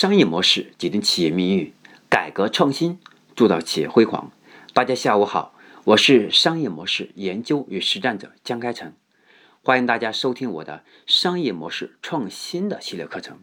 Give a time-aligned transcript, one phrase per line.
[0.00, 1.72] 商业模式决定企业命运，
[2.08, 3.00] 改革创新
[3.34, 4.30] 铸造企业辉煌。
[4.72, 8.92] 大家下午好，我是商业模式研究与实战者江开成，
[9.64, 13.40] 欢迎大家收听我的商业模式创新的系列课程。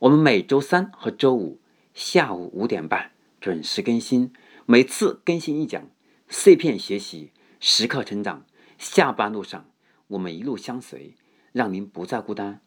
[0.00, 1.62] 我们每周三和周五
[1.94, 4.34] 下午五点半准时更新，
[4.66, 5.88] 每次更新一讲，
[6.28, 8.44] 碎片学习，时刻成长。
[8.76, 9.64] 下班路上，
[10.08, 11.14] 我们一路相随，
[11.52, 12.60] 让您不再孤单。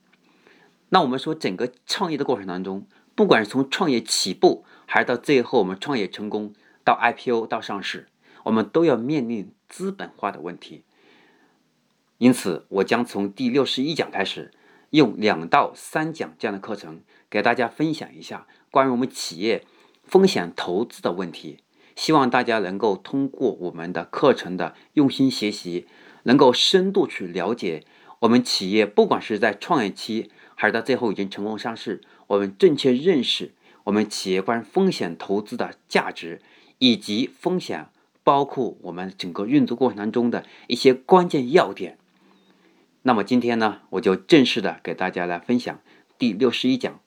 [0.91, 2.87] 那我们说，整个创业的过程当中，
[3.19, 6.53] 不管是从创业起步，还是到最后我们创业成功，
[6.85, 8.07] 到 IPO 到上市，
[8.45, 10.85] 我们都要面临资本化的问题。
[12.17, 14.51] 因此，我将从第六十一讲开始，
[14.91, 19.65] 用两到三讲这样的课程，给大家分享一下关于我们企业
[20.05, 21.59] 风险投资的问题。
[21.97, 25.87] 希望大家能够通过我们的课程的用心学习，
[26.23, 27.83] 能够深度去了解
[28.19, 30.31] 我们企业，不管是在创业期。
[30.61, 33.53] 还是到最后已经成功上市，我们正确认识
[33.85, 36.41] 我们企业关风险投资的价值，
[36.77, 37.87] 以及风险
[38.23, 41.97] 包括我们整个运作过程当中的一些关键要点。
[43.01, 45.79] 那么今天呢，我就正式的给大家来分享
[46.19, 46.99] 第六十一讲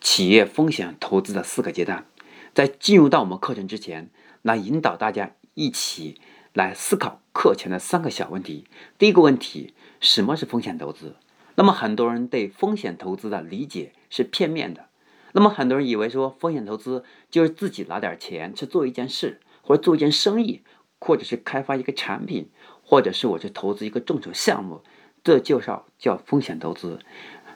[0.00, 2.04] 企业风险投资的四个阶段。
[2.52, 4.10] 在进入到我们课程之前，
[4.42, 6.20] 来引导大家一起
[6.52, 8.66] 来思考课前的三个小问题。
[8.98, 11.16] 第一个问题，什么是风险投资？
[11.60, 14.86] 那么很多人对风险投资的理解是片面的。
[15.32, 20.62] 那么很多人以为说风险投资就是自己拿点钱去做一件事，或者做一件生意，
[20.98, 22.48] 或者是开发一个产品，
[22.82, 24.80] 或者是我去投资一个众筹项目，
[25.22, 26.98] 这就叫叫风险投资。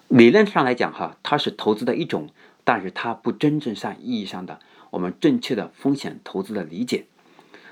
[0.09, 2.29] 理论上来讲哈，它是投资的一种，
[2.63, 7.07] 但是它不真正上意义上的我们正确的风险投资的理解。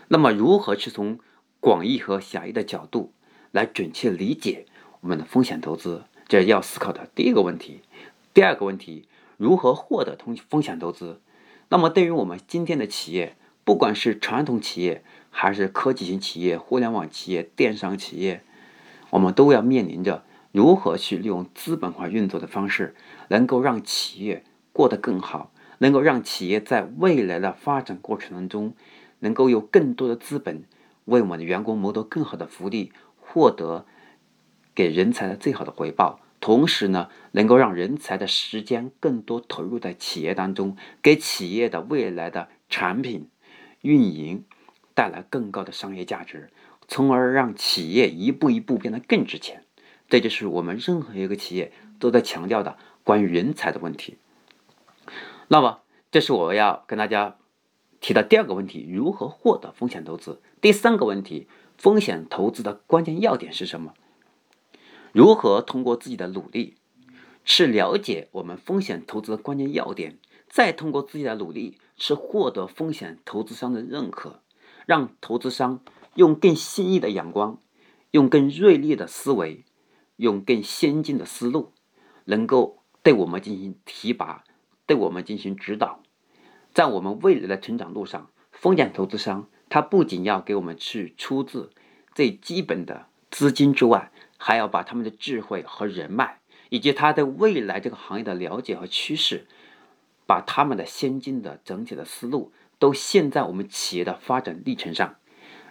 [0.09, 1.19] 那么如何去从
[1.61, 3.13] 广义和狭义的角度
[3.51, 4.65] 来准确理解
[5.03, 6.05] 我们的风险投资？
[6.29, 7.83] 这要思考的第一个问题，
[8.33, 9.07] 第二个问题，
[9.37, 11.21] 如何获得通风险投资？
[11.69, 18.43] 那么对于我们今天的企业，不管是传统企业，还是科技型企业、互联网企业、电商企业，
[19.11, 22.95] 我们都要面临着如何去利用资本化运作的方式，
[23.29, 28.75] 能够让企业过得更好，能够让企业在未来的发展过程当中，
[29.21, 30.65] 能够有更多的资本，
[31.07, 33.85] 为我们的员工谋得更好的福利，获得。
[34.75, 43.29] 给人才的最好的回报，同时呢，能够让人才的时间更多投入在企业当中，给企业的未来的产品
[43.83, 44.45] 运营
[44.95, 46.51] 带来更高的商业价值，
[46.89, 49.65] 从而让企业一步一步变得更值钱。
[50.09, 54.19] 这就是我们任何一个企业都在强调的关于人才的问题。
[55.49, 55.81] 那么，
[56.11, 57.37] 这是我要跟大家
[58.01, 60.41] 提的第二个问题：如何获得风险投资？
[60.61, 61.47] 第三个问题：
[61.79, 63.95] 风险投资的关键要点是什么？
[65.13, 66.77] 如何通过自己的努力
[67.45, 70.19] 去了解我们风险投资的关键要点，
[70.49, 74.43] 再通过自己的努力去获得风险投资商的认可，
[74.87, 75.81] 让投资商
[76.15, 77.59] 用更新颖的眼光、
[78.11, 79.65] 用更锐利的思维、
[80.17, 81.73] 用更先进的思路，
[82.27, 84.45] 能够对我们进行提拔、
[84.87, 86.01] 对我们进行指导，
[86.73, 91.71] 在我们未来的成长路上，风险投资商他不仅要给我们去出资
[92.15, 94.12] 最基本的资金之外，
[94.45, 99.47] 还要把他们的智慧和人脉，以及他对未来这个行业的了解和趋势，
[100.27, 105.15] 把他们的先进的整体的思路都现在我们企业的发展历程上，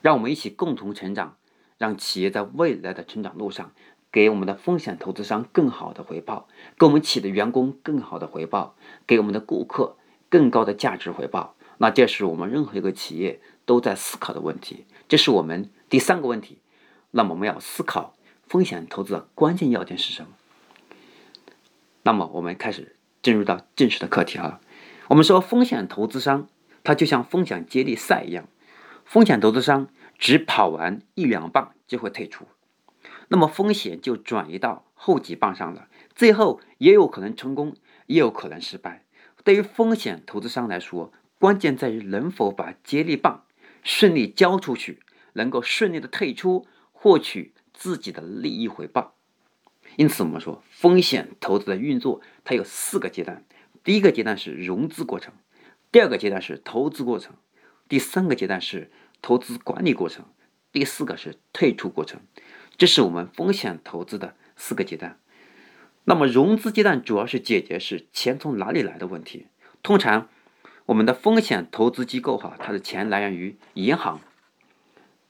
[0.01, 1.35] 让我们一起共同成长，
[1.77, 3.73] 让企业在未来的成长路上，
[4.09, 6.47] 给我们的风险投资商更好的回报，
[6.79, 9.97] 给我们企业的员工更好的回报，给我们的顾客
[10.29, 11.57] 更高的价值回报。
[11.79, 16.59] 那这是我们任何一个企业都在思考的问题，这是我们第三个问题。
[17.11, 18.15] 那么我们要思考。
[18.51, 20.31] 风险投资的关键要点是什么？
[22.03, 24.59] 那么我们开始进入到正式的课题啊。
[25.07, 26.49] 我们说风险投资商，
[26.83, 28.49] 他就像风险接力赛一样，
[29.05, 29.87] 风险投资商
[30.19, 32.45] 只跑完一两棒就会退出，
[33.29, 39.05] 那么风险就转移到后几棒上了，最后也有可能成功，也有可能失败。
[39.45, 43.45] 对于风险投资商来说，关键在于能否把接力棒
[43.81, 44.99] 顺利交出去，
[45.35, 47.53] 能够顺利的退出，获取。
[47.73, 49.15] 自己的利益回报，
[49.95, 53.43] 因此我们说风险投资的运作，它有四个阶段。
[53.83, 55.33] 第一个阶段是融资过程，
[55.91, 57.35] 第二个阶段是投资过程，
[57.89, 58.91] 第三个阶段是
[59.21, 60.25] 投资管理过程，
[60.71, 62.21] 第四个是退出过程。
[62.77, 65.17] 这是我们风险投资的四个阶段。
[66.03, 69.47] 那么融资阶段主要是解决是钱从哪里来的问题。
[69.83, 70.29] 通常
[70.85, 74.19] 我们的风险投资机构哈，它的钱来源于银行、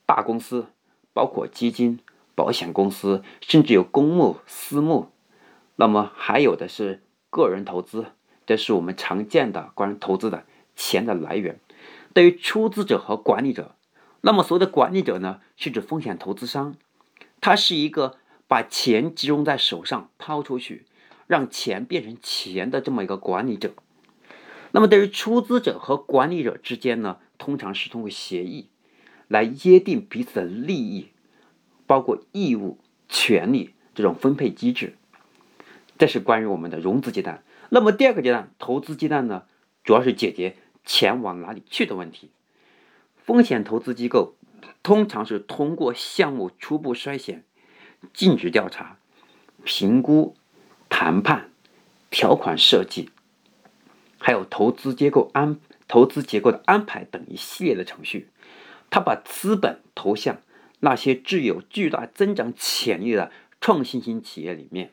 [0.04, 0.66] 大公司，
[1.12, 1.98] 包括基金。
[2.34, 5.10] 保险公司甚至有公募、私募，
[5.76, 8.06] 那么还有的是个人投资，
[8.46, 10.44] 这是我们常见的关于投资的
[10.74, 11.58] 钱的来源。
[12.14, 13.74] 对于出资者和管理者，
[14.20, 16.76] 那么所谓的管理者呢，是指风险投资商，
[17.40, 20.84] 他是一个把钱集中在手上抛出去，
[21.26, 23.72] 让钱变成钱的这么一个管理者。
[24.72, 28.68] 那么对于出资者和管理者之间呢，通常是通过协议
[29.28, 31.08] 来约定彼此的利益，
[31.92, 34.96] 包括义务、权利这种分配机制。
[35.98, 37.42] 这是关于我们的融资阶段。
[37.68, 39.42] 那么第二个阶段，投资阶段呢，
[39.84, 40.56] 主要是解决
[40.86, 42.30] 钱往哪里去的问题。
[43.18, 44.36] 风险投资机构
[44.82, 47.44] 通常是通过项目初步筛选、
[48.14, 48.96] 尽职调查、
[49.62, 50.34] 评估、
[50.88, 51.50] 谈判、
[52.10, 53.10] 条款设计，
[54.16, 58.30] 还有投资结构安投资结构的安排等一系列的程序，
[58.88, 60.38] 他把资本投向
[60.84, 63.30] 那些具有巨大增长潜力的
[63.60, 64.90] 创新型企业里面。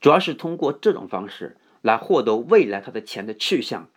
[0.00, 3.88] 主要是通过这种方式来获得未来它的钱的去向，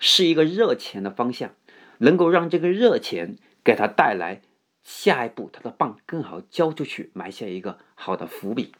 [0.00, 1.54] 是一个热钱的方向，
[1.98, 4.42] 能够让这个热钱给它带来
[4.82, 8.72] 下一步它的棒更好交出去，埋下一个好的伏笔。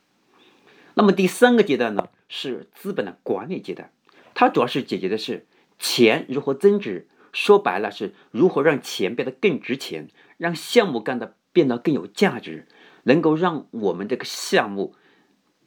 [0.94, 3.93] 那么第三个阶段呢，是资本的管理阶段，
[4.34, 5.46] 它主要是解决的是
[5.78, 12.67] 钱如何增值，说白了是如何让钱变得更值钱，让项目干的变得更有价值，
[13.05, 14.94] 能够让我们这个项目。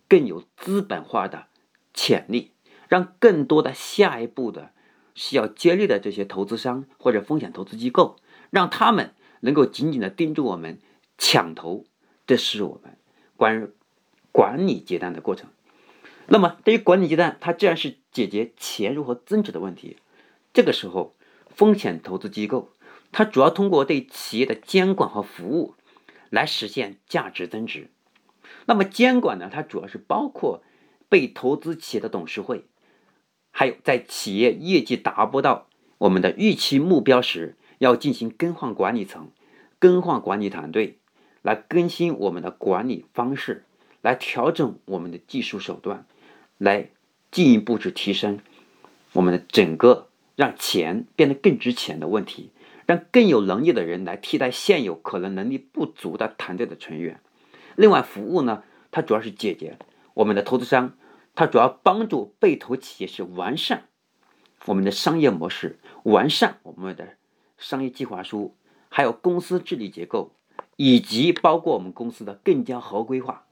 [0.10, 1.48] 更有资本化的
[1.92, 2.52] 潜力，
[2.88, 4.72] 让更多的下一步的
[5.16, 8.18] 需要接力的这些投资商或者风险投资机构，
[8.52, 10.78] 让他们能够紧紧的盯住我们
[11.18, 11.86] 抢投，
[12.28, 12.96] 这是我们
[13.38, 13.68] 关于
[14.32, 15.50] 管理阶段的过程。
[16.28, 19.98] 那么，对于管理阶段，它既然是解决钱如何增值的问题，
[20.54, 21.16] 这个时候，
[21.48, 22.70] 风险投资机构
[23.14, 25.76] 它主要通过对企业的监管和服务
[26.30, 27.90] 来实现价值增值。
[28.66, 29.50] 那么监管呢？
[29.52, 30.64] 它主要是包括
[31.08, 32.66] 被投资企业的董事会，
[33.52, 35.68] 还有在企业业绩达不到
[36.00, 39.30] 我们的预期目标时，要进行更换管理层、
[39.80, 40.98] 更换管理团队，
[41.42, 43.66] 来更新我们的管理方式，
[44.02, 46.06] 来调整我们的技术手段，
[46.58, 46.90] 来
[47.32, 48.40] 进一步去提升
[49.12, 52.52] 我们的整个让钱变得更值钱的问题，
[52.86, 57.22] 让更有能力的人来替代现有可能能力不足的团队的成员。
[57.76, 59.78] 另外，服务呢，它主要是解决
[60.14, 60.98] 我们的投资商，
[61.36, 63.86] 它主要帮助被投企业是完善
[64.66, 67.18] 我们的商业模式，完善我们的
[67.58, 68.56] 商业计划书，
[68.90, 70.32] 还有公司治理结构，
[70.76, 73.46] 以及包括我们公司的更加合规化，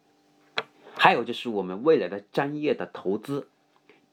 [0.93, 3.47] 还有就是我们未来的专业的投资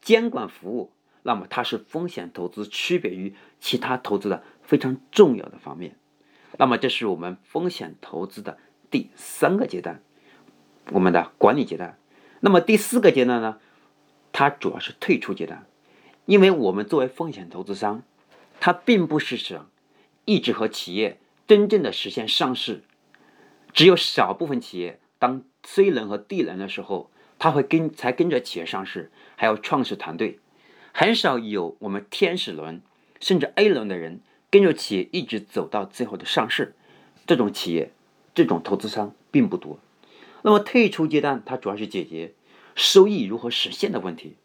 [0.00, 0.93] 监管服务。
[1.25, 5.97] 那么，它是风险投资区别于其他投资的非常重要的方面。
[6.59, 8.59] 那么，这是我们风险投资的。
[8.91, 10.03] 第三个阶段，
[10.93, 11.99] 我们的管理阶段。
[12.41, 13.59] 那么第四个阶段呢？
[14.31, 15.67] 它主要是退出阶段，
[16.26, 18.03] 因为我们作为风险投资商，
[18.61, 19.70] 它并不是想
[20.26, 22.82] 一直和企业真正的实现上市。
[23.73, 30.38] 只有少部分企业，当 C 轮和 D 轮的时候，他会跟才跟着企业上市，还有创始团队，
[30.93, 32.82] 很少有我们天使轮
[33.20, 34.20] 甚至 A 轮的人
[34.50, 36.75] 跟着企业一直走到最后的上市，
[37.27, 37.93] 这种企业。
[38.35, 39.81] 这种投资商并不多，
[40.43, 42.35] 那么退出阶段，它主要是解决
[42.77, 44.37] 收益如何实现的问题。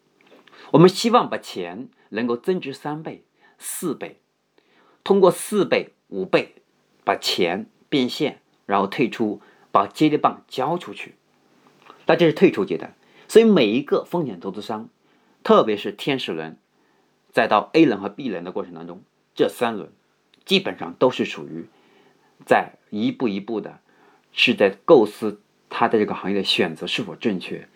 [0.72, 3.24] 我们希望把钱能够增值三倍、
[3.60, 4.20] 四倍，
[5.04, 6.56] 通过四倍、五倍
[7.04, 11.14] 把钱变现，然后退出，把接力棒交出去。
[12.08, 12.96] 那这是退出阶段。
[13.28, 14.90] 所以每一个风险投资商，
[15.44, 16.58] 特别是天使轮，
[17.32, 19.04] 再到 A 轮和 B 轮的过程当中，
[19.36, 19.92] 这三轮
[20.46, 21.66] 基本上都是属于
[22.46, 23.80] 在一步一步的。
[24.36, 27.68] 是在构思他的这个行业的选择是否正确，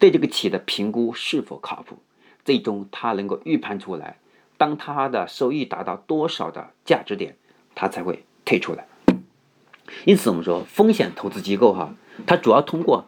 [0.00, 1.98] 对这个企业的评估是否靠谱，
[2.44, 4.18] 最终他能够预判出来，
[4.56, 7.36] 当他的收益达到多少的价值点，
[7.76, 8.88] 他才会退出来。
[10.04, 11.94] 因此，我们说风险投资机构哈，
[12.26, 13.06] 它主要通过，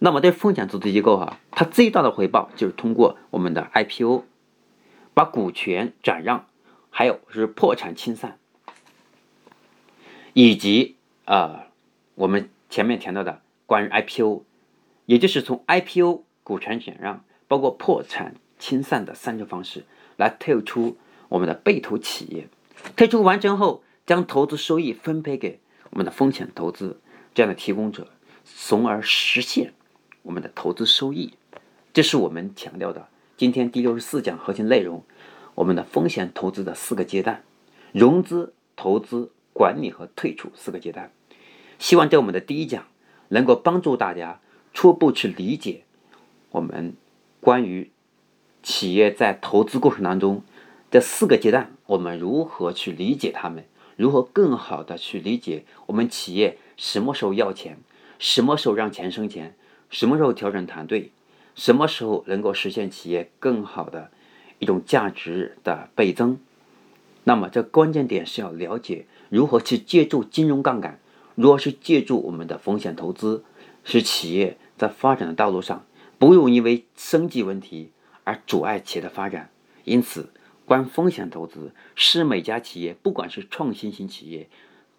[0.00, 4.24] 那么对风险投资机构哈，它最大的回报就是通过我们的 IPO，
[5.14, 6.46] 把股权转让，
[7.00, 8.38] 还有是破产清算，
[10.34, 11.68] 以及啊。
[12.14, 14.44] 我们前面谈到的关于 IPO，
[15.06, 19.86] 也就是从 IPO 股权转让，包括破产清算的三种方式
[20.18, 20.98] 来退出
[21.30, 22.48] 我们的被投企业。
[22.96, 25.58] 退出完成后，将投资收益分配给
[25.92, 27.00] 我们的风险投资
[27.32, 28.08] 这样的提供者，
[28.44, 29.72] 从而实现
[30.20, 31.32] 我们的投资收益。
[31.94, 35.02] 这是我们强调的今天第六十四讲核心内容：
[35.60, 37.44] 我们的风险投资的四个阶段，
[37.92, 41.12] 融资、投资、管理和退出四个阶段。
[41.78, 42.86] 希望在我们的第一讲
[43.28, 44.40] 能够帮助大家
[44.72, 45.84] 初步去理解
[46.52, 46.94] 我们
[47.42, 47.90] 关于
[48.62, 50.42] 企业在投资过程当中
[50.90, 53.66] 这四个阶段，我们如何去理解他们？
[53.96, 57.76] 如何更好的去理解我们企业什么时候要钱，
[58.18, 59.54] 什么时候让钱生钱，
[59.90, 61.12] 什么时候调整团队，
[61.54, 64.10] 什么时候能够实现企业更好的
[64.60, 66.38] 一种价值的倍增？
[67.24, 71.00] 那么这关键点是要了解如何去借助金融杠杆，
[71.34, 73.42] 如何去借助我们的风险投资，
[73.82, 75.84] 使企业在发展的道路上
[76.20, 77.90] 不用因为生计问题
[78.22, 79.50] 而阻碍企业的发展。
[79.82, 80.30] 因此。
[80.66, 84.48] 关风险投资是每家企业，不管是创新型企业、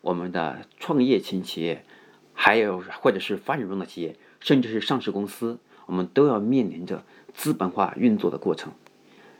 [0.01, 1.85] 我们的创业型企业，
[2.33, 8.73] 还有或者是发展中的企业，甚至是上市公司，我们都要面临着资本化运作的过程。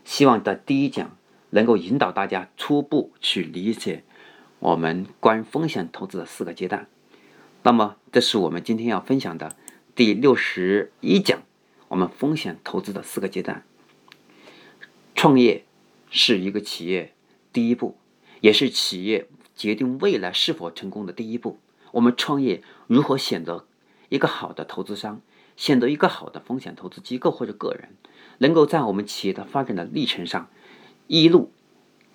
[0.04, 1.18] 希望在第一讲
[1.52, 4.04] 能够引导大家初步去理解
[4.60, 6.88] 我们关于风险投资的四个阶段。
[7.64, 9.56] 那么，这是我们今天要分享的
[9.96, 11.42] 第六十一讲，
[11.88, 13.64] 我们风险投资的四个阶段，
[15.16, 15.66] 创业。
[16.14, 17.14] 是一个企业
[17.54, 17.96] 第一步，
[18.42, 21.58] 也是企业决定未来是否成功的第一步。
[21.94, 23.66] 我们创业如何选择
[24.10, 25.22] 一个好的投资商，
[25.62, 27.90] 选择一个好的风险投资机构或者个人，
[28.40, 30.50] 能够在我们企业的发展的历程上，
[31.06, 31.52] 一路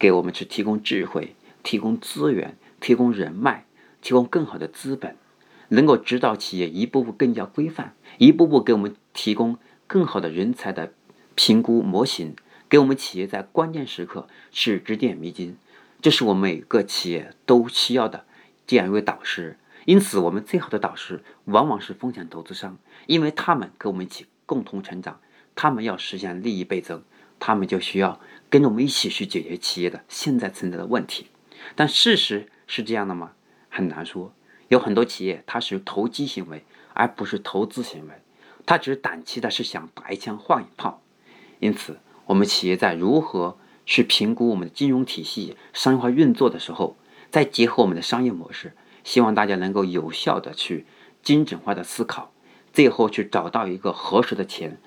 [0.00, 3.64] 给我们去提供智慧、提供资源、提供人脉、
[4.02, 5.16] 提供更好的资本，
[5.68, 10.92] 能够指导企业一步步更加规范，一步步给我们提供更好的人才的
[11.36, 12.34] 评估模型。
[12.68, 15.56] 给我们企业在关键时刻是指点迷津，
[16.02, 18.24] 这是我们每个企业都需要的
[18.66, 19.56] 这样一位导师。
[19.86, 22.76] 因此，我们最好的导师往往是风险投资商，
[23.06, 25.20] 因为他们跟我们一起共同成长，
[25.54, 27.02] 他们要实现利益倍增，
[27.38, 31.28] 他们就需要跟着我们一起去解决企业的现在存在的问题。
[31.74, 33.32] 但事实是这样的吗？
[33.70, 34.34] 很难说。
[34.68, 38.14] 有很多企业它是投机行为，而不是投资行为，
[38.66, 41.00] 它只是短期的是想打一枪换一炮，
[41.60, 41.98] 因此。
[42.26, 46.96] 我们企业在如何去评估我们的金融体系商业化运作的时候，
[47.30, 48.72] 再结合我们的商业模式，
[49.06, 50.84] 希望大家能够有效的去
[51.22, 52.32] 精准化的思考，
[52.72, 54.78] 最后去找到一个合适的钱，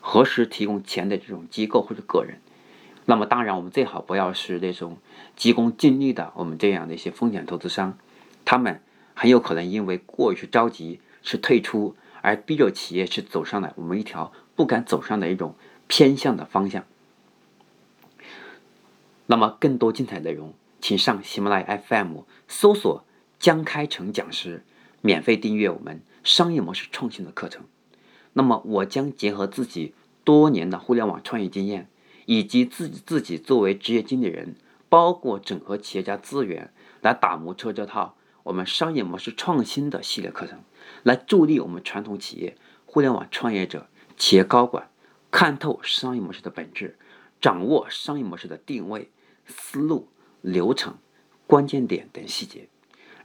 [0.00, 2.40] 合适提供钱的这种机构或者个人。
[3.04, 4.98] 那么当然，我们最好不要是那种
[5.36, 7.96] 急功近利的我们这样的一些风险投资商，
[8.44, 8.82] 他们
[9.14, 15.54] 很有可能因为过于着急是退出，而逼着企业去走上了我们一条不敢走上的一种。
[15.88, 16.84] 偏向的方向。
[19.26, 23.04] 那么，更多精彩内容，请上喜马拉雅 FM 搜索
[23.38, 24.64] 江开成讲师，
[25.00, 27.64] 免费订阅我们商业模式创新的课程。
[28.32, 31.88] 那么，我将结合自己多年的互联网创业经验，
[32.26, 34.56] 以及自自己作为职业经理人，
[34.88, 40.60] 包括整合企业家资源，来打磨出这套我们商业模式创新的系列课程，
[41.02, 44.90] 来助力我们传统企业、互联网创业者、企业高管。
[45.30, 46.96] 看透商业模式的本质，
[47.40, 49.10] 掌握商业模式的定位、
[49.46, 50.08] 思路、
[50.40, 50.96] 流程、
[51.46, 52.68] 关键点等细节，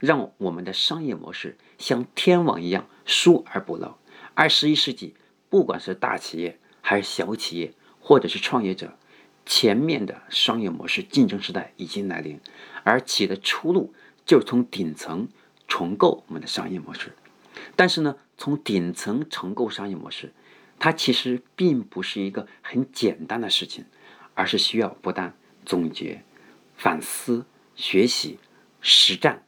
[0.02, 3.96] 让我们的商业模式像天网一样疏而不漏。
[4.34, 5.14] 二十一世纪，
[5.48, 8.98] 不管是大企业还是小企业，或者是创业者，
[9.46, 12.40] 前面的商业模式竞争时代已经来临，
[12.82, 13.94] 而企业的出路
[14.26, 15.28] 就是从顶层
[15.68, 17.12] 重构我们的商业模式。
[17.76, 20.32] 但是呢，从顶层重构商业模式。
[20.78, 23.84] 它其实并不是一个很简单的事情，
[24.34, 25.32] 而是需要不断
[25.64, 26.24] 总结、
[26.76, 28.40] 反思、学习、
[28.80, 29.44] 实战，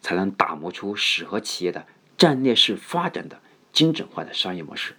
[0.00, 1.86] 才能打磨出适合企业的
[2.16, 3.40] 战略式发展的
[3.72, 4.94] 精准化的商业模式。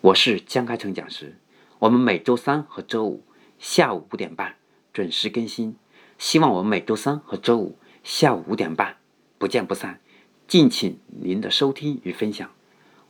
[0.00, 1.36] 我是江开成讲师，
[1.78, 3.24] 我们每周三和周五
[3.58, 4.56] 下午五点半
[4.92, 5.76] 准时更新，
[6.18, 8.96] 希望我们每周三和周五下午五点半
[9.38, 10.00] 不见不散。
[10.48, 12.50] 敬请您的收听与分享，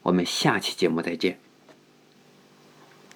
[0.03, 1.41] 我们下期节目再见。